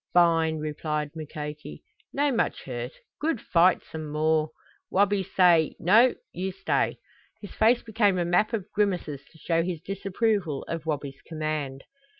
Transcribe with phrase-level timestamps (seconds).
[0.13, 1.83] "Fine!" replied Mukoki.
[2.11, 2.93] "No much hurt.
[3.19, 4.49] Good fight some more.
[4.89, 6.97] Wabi say, 'No, you stay.'"
[7.39, 11.83] His face became a map of grimaces to show his disapproval of Wabi's command.